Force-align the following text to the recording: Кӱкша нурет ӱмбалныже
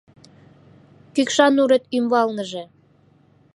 Кӱкша 1.13 1.47
нурет 1.55 1.83
ӱмбалныже 1.97 2.63